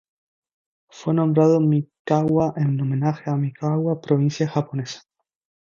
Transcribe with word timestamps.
Fue 0.89 1.13
nombrado 1.13 1.59
Mikawa 1.59 2.55
en 2.57 2.81
homenaje 2.81 3.29
a 3.29 3.35
Mikawa 3.35 4.01
provincia 4.01 4.47
japonesa. 4.49 5.03